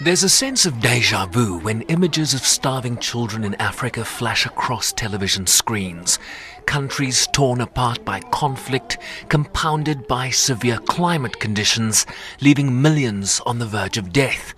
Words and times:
There's 0.00 0.22
a 0.22 0.28
sense 0.28 0.64
of 0.64 0.80
deja 0.80 1.26
vu 1.26 1.58
when 1.58 1.82
images 1.82 2.32
of 2.32 2.40
starving 2.40 2.98
children 2.98 3.44
in 3.44 3.54
Africa 3.56 4.04
flash 4.04 4.46
across 4.46 4.92
television 4.92 5.46
screens. 5.46 6.18
Countries 6.66 7.26
torn 7.32 7.60
apart 7.60 8.04
by 8.04 8.20
conflict, 8.20 8.98
compounded 9.28 10.06
by 10.06 10.30
severe 10.30 10.78
climate 10.78 11.40
conditions, 11.40 12.06
leaving 12.40 12.80
millions 12.80 13.40
on 13.44 13.58
the 13.58 13.66
verge 13.66 13.98
of 13.98 14.12
death. 14.12 14.54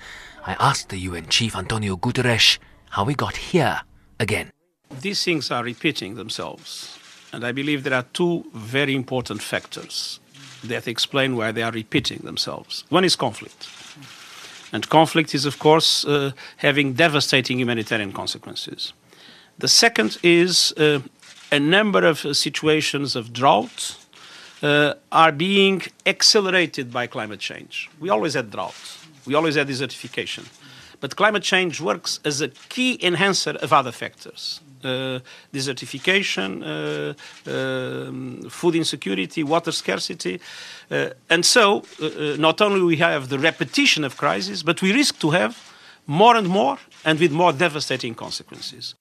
I 0.47 0.57
asked 0.61 0.91
the 0.91 0.99
UN 0.99 1.29
chief 1.29 1.57
Antonio 1.57 1.97
Guterres 1.97 2.59
how 2.91 3.05
we 3.05 3.15
got 3.15 3.37
here 3.37 3.81
again. 4.21 4.51
These 5.01 5.25
things 5.25 5.51
are 5.51 5.65
repeating 5.65 6.17
themselves. 6.17 6.99
And 7.33 7.47
I 7.47 7.53
believe 7.53 7.83
there 7.83 7.95
are 7.95 8.07
two 8.12 8.45
very 8.53 8.95
important 8.95 9.41
factors 9.41 10.21
that 10.64 10.88
explain 10.88 11.36
why 11.36 11.52
they 11.52 11.62
are 11.62 11.72
repeating 11.72 12.18
themselves. 12.18 12.84
One 12.88 13.05
is 13.05 13.16
conflict. 13.16 13.68
And 14.73 14.88
conflict 14.88 15.34
is, 15.34 15.46
of 15.46 15.59
course, 15.59 16.05
uh, 16.05 16.32
having 16.59 16.92
devastating 16.92 17.59
humanitarian 17.59 18.12
consequences. 18.12 18.92
The 19.59 19.68
second 19.68 20.18
is 20.23 20.73
uh, 20.73 21.01
a 21.51 21.59
number 21.59 22.06
of 22.06 22.18
situations 22.37 23.16
of 23.16 23.32
drought 23.32 23.96
uh, 24.62 24.95
are 25.10 25.32
being 25.32 25.82
accelerated 26.06 26.92
by 26.92 27.06
climate 27.06 27.40
change. 27.40 27.90
We 27.98 28.10
always 28.10 28.34
had 28.34 28.51
drought, 28.51 28.98
we 29.27 29.34
always 29.34 29.56
had 29.56 29.68
desertification. 29.68 30.46
But 31.01 31.16
climate 31.16 31.42
change 31.42 31.80
works 31.80 32.20
as 32.24 32.40
a 32.40 32.48
key 32.48 32.98
enhancer 33.02 33.52
of 33.62 33.73
other 33.73 33.92
factors. 33.92 34.60
Uh, 34.83 35.20
desertification, 35.52 36.62
uh, 36.62 37.12
um, 37.51 38.48
food 38.48 38.75
insecurity, 38.75 39.43
water 39.43 39.73
scarcity. 39.73 40.41
Uh, 40.91 41.11
and 41.29 41.45
so, 41.45 41.84
not 42.38 42.61
only 42.62 42.80
we 42.80 42.97
have 42.97 43.29
the 43.29 43.38
repetition 43.38 44.05
of 44.05 44.16
crises, 44.16 44.62
but 44.62 44.80
we 44.80 44.93
risk 44.93 45.19
to 45.19 45.30
have 45.30 45.54
more 46.07 46.35
and 46.35 46.49
more 46.49 46.79
and 47.04 47.21
with 47.21 47.30
more 47.30 47.52
devastating 47.52 48.15
consequences. 48.15 48.95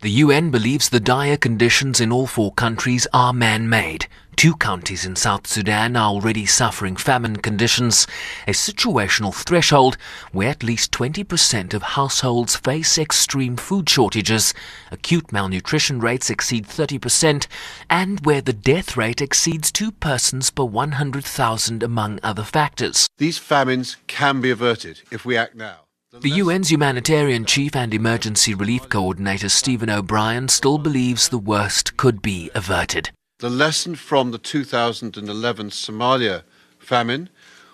The 0.00 0.10
UN 0.10 0.50
believes 0.50 0.90
the 0.90 1.00
dire 1.00 1.38
conditions 1.38 2.02
in 2.02 2.12
all 2.12 2.26
four 2.26 2.52
countries 2.52 3.06
are 3.14 3.32
man-made. 3.32 4.06
Two 4.36 4.54
counties 4.56 5.06
in 5.06 5.16
South 5.16 5.46
Sudan 5.46 5.96
are 5.96 6.10
already 6.10 6.44
suffering 6.44 6.96
famine 6.96 7.36
conditions, 7.36 8.06
a 8.46 8.50
situational 8.50 9.34
threshold 9.34 9.96
where 10.32 10.50
at 10.50 10.62
least 10.62 10.92
20% 10.92 11.72
of 11.72 11.82
households 11.82 12.56
face 12.56 12.98
extreme 12.98 13.56
food 13.56 13.88
shortages, 13.88 14.52
acute 14.90 15.32
malnutrition 15.32 15.98
rates 15.98 16.28
exceed 16.28 16.66
30%, 16.66 17.46
and 17.88 18.20
where 18.26 18.42
the 18.42 18.52
death 18.52 18.98
rate 18.98 19.22
exceeds 19.22 19.72
two 19.72 19.90
persons 19.90 20.50
per 20.50 20.64
100,000 20.64 21.82
among 21.82 22.20
other 22.22 22.44
factors. 22.44 23.08
These 23.16 23.38
famines 23.38 23.96
can 24.06 24.42
be 24.42 24.50
averted 24.50 25.00
if 25.10 25.24
we 25.24 25.38
act 25.38 25.54
now. 25.54 25.85
The 26.12 26.40
UN's 26.40 26.70
humanitarian 26.70 27.44
chief 27.46 27.74
and 27.74 27.92
emergency 27.92 28.54
relief 28.54 28.88
coordinator 28.88 29.48
Stephen 29.48 29.90
O'Brien 29.90 30.46
still 30.46 30.78
believes 30.78 31.28
the 31.28 31.36
worst 31.36 31.96
could 31.96 32.22
be 32.22 32.48
averted. 32.54 33.10
The 33.40 33.50
lesson 33.50 33.96
from 33.96 34.30
the 34.30 34.38
2011 34.38 35.70
Somalia 35.70 36.44
famine 36.78 37.28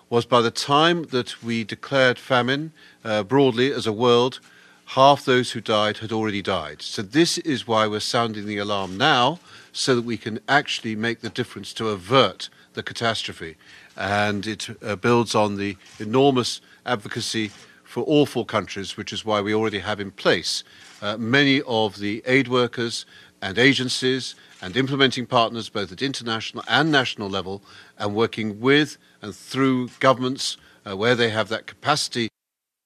was 0.09 0.25
by 0.25 0.41
the 0.41 0.51
time 0.51 1.05
that 1.05 1.43
we 1.43 1.63
declared 1.63 2.19
famine 2.19 2.73
uh, 3.05 3.23
broadly 3.23 3.71
as 3.71 3.87
a 3.87 3.93
world, 3.93 4.41
half 4.87 5.27
those 5.27 5.53
who 5.53 5.61
died 5.61 5.99
had 5.99 6.11
already 6.11 6.41
died. 6.41 6.81
So 6.81 7.03
this 7.03 7.37
is 7.39 7.69
why 7.69 7.87
we're 7.87 8.01
sounding 8.01 8.47
the 8.47 8.59
alarm 8.59 8.97
now, 8.97 9.41
so 9.73 9.95
that 9.95 10.07
we 10.07 10.17
can 10.17 10.41
actually 10.49 10.97
make 10.97 11.21
the 11.21 11.29
difference 11.29 11.75
to 11.75 11.91
avert 11.91 12.49
the 12.73 12.83
catastrophe. 12.83 13.57
And 13.95 14.47
it 14.47 14.69
uh, 14.83 14.97
builds 14.97 15.35
on 15.35 15.59
the 15.59 15.77
enormous 16.01 16.63
advocacy 16.87 17.51
for 17.93 18.05
all 18.05 18.25
four 18.25 18.47
countries, 18.47 18.97
which 18.97 19.13
is 19.13 19.23
why 19.23 19.39
we 19.43 19.55
already 19.55 19.81
have 19.81 20.01
in 20.01 20.11
place 20.11 20.65
uh, 21.03 21.15
many 21.19 21.61
of 21.67 21.99
the 21.99 22.23
aid 22.25 22.49
workers 22.49 23.05
and 23.43 23.59
agencies 23.59 24.35
and 24.63 24.79
implementing 24.79 25.27
partners 25.27 25.69
both 25.69 25.93
at 25.93 26.01
international 26.01 26.65
and 26.69 26.91
national 26.91 27.29
level 27.29 27.63
and 27.99 28.15
working 28.15 28.59
with 28.61 28.97
and 29.21 29.35
through 29.35 29.91
governments 30.01 30.57
uh, 30.87 30.97
where 30.97 31.15
they 31.15 31.29
have 31.29 31.51
that 31.51 31.67
capacity 31.67 32.31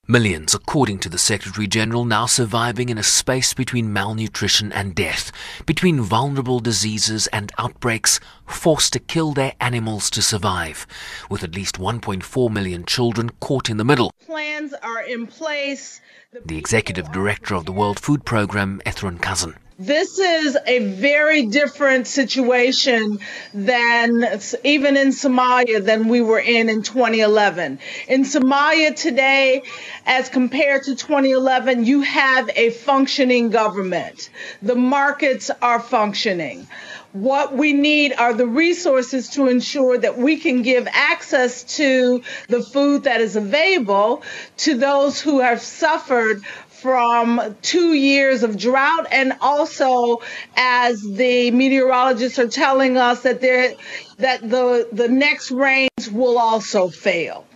Millions, 0.08 0.54
according 0.54 1.00
to 1.00 1.08
the 1.08 1.18
Secretary 1.18 1.66
General, 1.66 2.04
now 2.04 2.26
surviving 2.26 2.90
in 2.90 2.96
a 2.96 3.02
space 3.02 3.52
between 3.52 3.92
malnutrition 3.92 4.72
and 4.72 4.94
death, 4.94 5.32
between 5.66 6.00
vulnerable 6.00 6.60
diseases 6.60 7.26
and 7.28 7.50
outbreaks, 7.58 8.20
forced 8.46 8.92
to 8.92 9.00
kill 9.00 9.32
their 9.32 9.54
animals 9.60 10.08
to 10.10 10.22
survive, 10.22 10.86
with 11.28 11.42
at 11.42 11.56
least 11.56 11.80
1.4 11.80 12.52
million 12.52 12.84
children 12.84 13.30
caught 13.40 13.68
in 13.68 13.78
the 13.78 13.84
middle. 13.84 14.12
Plans 14.24 14.74
are 14.74 15.02
in 15.02 15.26
place. 15.26 16.00
The 16.44 16.56
executive 16.56 17.10
director 17.10 17.56
of 17.56 17.66
the 17.66 17.72
World 17.72 17.98
Food 17.98 18.24
Programme, 18.24 18.80
Ertharin 18.86 19.20
Cousin. 19.20 19.56
This 19.78 20.18
is 20.18 20.56
a 20.66 20.78
very 20.78 21.44
different 21.48 22.06
situation 22.06 23.18
than 23.52 24.24
even 24.64 24.96
in 24.96 25.08
Somalia 25.08 25.84
than 25.84 26.08
we 26.08 26.22
were 26.22 26.40
in 26.40 26.70
in 26.70 26.80
2011. 26.82 27.78
In 28.08 28.22
Somalia 28.22 28.96
today, 28.96 29.60
as 30.06 30.30
compared 30.30 30.84
to 30.84 30.94
2011, 30.96 31.84
you 31.84 32.00
have 32.00 32.48
a 32.56 32.70
functioning 32.70 33.50
government. 33.50 34.30
The 34.62 34.76
markets 34.76 35.50
are 35.60 35.80
functioning. 35.80 36.66
What 37.12 37.54
we 37.54 37.72
need 37.72 38.12
are 38.12 38.34
the 38.34 38.46
resources 38.46 39.30
to 39.30 39.48
ensure 39.48 39.96
that 39.96 40.18
we 40.18 40.36
can 40.38 40.60
give 40.62 40.86
access 40.90 41.62
to 41.76 42.22
the 42.48 42.62
food 42.62 43.04
that 43.04 43.20
is 43.22 43.36
available 43.36 44.22
to 44.58 44.76
those 44.76 45.20
who 45.20 45.40
have 45.40 45.62
suffered 45.62 46.42
from 46.80 47.56
two 47.62 47.94
years 47.94 48.42
of 48.42 48.56
drought 48.56 49.06
and 49.10 49.32
also 49.40 50.20
as 50.56 51.02
the 51.02 51.50
meteorologists 51.50 52.38
are 52.38 52.48
telling 52.48 52.96
us 52.96 53.22
that 53.22 53.40
there 53.40 53.74
that 54.18 54.40
the 54.42 54.88
the 54.92 55.08
next 55.08 55.50
rains 55.50 56.10
will 56.10 56.38
also 56.38 56.88
fail. 56.88 57.46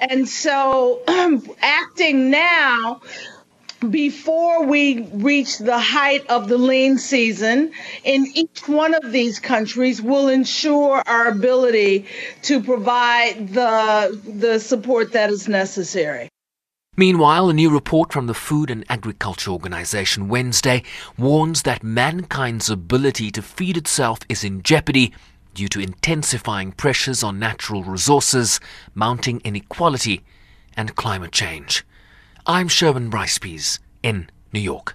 And 0.00 0.28
so 0.28 1.02
acting 1.62 2.30
now 2.30 3.00
before 3.90 4.64
we 4.64 5.02
reach 5.12 5.58
the 5.58 5.78
height 5.78 6.26
of 6.28 6.48
the 6.48 6.58
lean 6.58 6.98
season 6.98 7.72
in 8.02 8.26
each 8.34 8.66
one 8.66 8.94
of 8.94 9.12
these 9.12 9.38
countries 9.38 10.00
will 10.00 10.28
ensure 10.28 11.02
our 11.06 11.28
ability 11.28 12.06
to 12.42 12.62
provide 12.62 13.48
the 13.48 14.18
the 14.38 14.58
support 14.58 15.12
that 15.12 15.30
is 15.30 15.48
necessary 15.48 16.28
Meanwhile, 16.96 17.48
a 17.48 17.52
new 17.52 17.70
report 17.70 18.12
from 18.12 18.28
the 18.28 18.34
Food 18.34 18.70
and 18.70 18.84
Agriculture 18.88 19.50
Organization 19.50 20.28
Wednesday 20.28 20.84
warns 21.18 21.62
that 21.62 21.82
mankind's 21.82 22.70
ability 22.70 23.32
to 23.32 23.42
feed 23.42 23.76
itself 23.76 24.20
is 24.28 24.44
in 24.44 24.62
jeopardy 24.62 25.12
due 25.54 25.66
to 25.68 25.80
intensifying 25.80 26.70
pressures 26.70 27.24
on 27.24 27.40
natural 27.40 27.82
resources, 27.82 28.60
mounting 28.94 29.40
inequality, 29.44 30.22
and 30.76 30.94
climate 30.94 31.32
change. 31.32 31.84
I'm 32.46 32.68
Sherwin 32.68 33.10
Bryce 33.10 33.40
in 34.04 34.30
New 34.52 34.60
York. 34.60 34.92